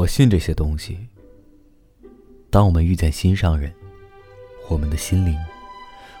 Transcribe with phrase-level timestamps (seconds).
[0.00, 0.98] 我信这些东西。
[2.48, 3.70] 当我们遇见心上人，
[4.66, 5.38] 我们的心灵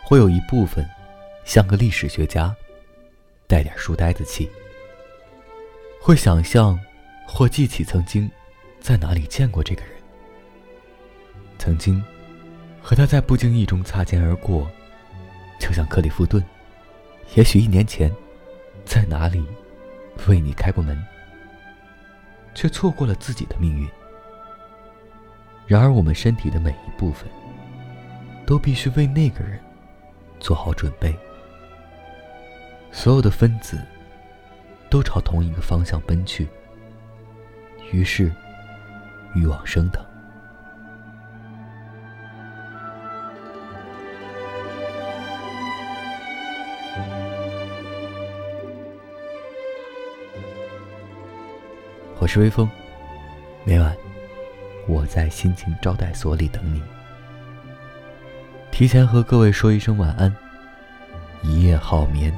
[0.04, 0.86] 会有一部分
[1.46, 2.54] 像个历史学家，
[3.46, 4.50] 带点书呆子气，
[5.98, 6.78] 会想象
[7.26, 8.30] 或记起曾经
[8.80, 9.92] 在哪里见过这个人，
[11.58, 12.04] 曾经
[12.82, 14.70] 和他在不经意中擦肩而过，
[15.58, 16.44] 就像克里夫顿，
[17.34, 18.14] 也许一年前
[18.84, 19.42] 在哪里
[20.28, 21.02] 为你开过门。
[22.54, 23.88] 却错过了自己的命运。
[25.66, 27.28] 然而，我们身体的每一部分，
[28.44, 29.60] 都必须为那个人
[30.40, 31.16] 做好准备。
[32.90, 33.80] 所有的分子
[34.88, 36.48] 都朝同一个方向奔去，
[37.92, 38.34] 于是
[39.36, 40.04] 欲望升腾。
[52.20, 52.68] 我是微风，
[53.64, 53.96] 每晚
[54.86, 56.82] 我在心情招待所里等你。
[58.70, 60.30] 提前和各位说一声晚安，
[61.42, 62.30] 一夜好眠。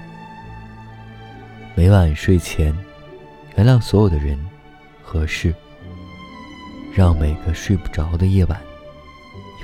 [1.75, 2.73] 每晚睡前，
[3.57, 4.39] 原谅所有的人
[5.03, 5.53] 和事，
[6.95, 8.61] 让每个睡不着的夜晚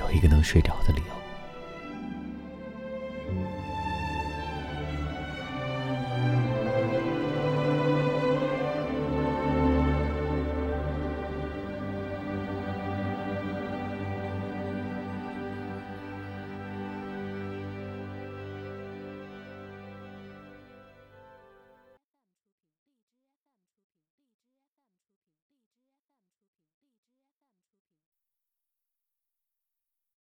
[0.01, 1.18] 有一个能睡着的理由。